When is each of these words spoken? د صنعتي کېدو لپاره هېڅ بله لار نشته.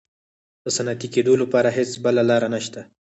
د 0.63 0.65
صنعتي 0.75 1.07
کېدو 1.15 1.33
لپاره 1.41 1.69
هېڅ 1.77 1.91
بله 2.03 2.21
لار 2.29 2.43
نشته. 2.53 2.79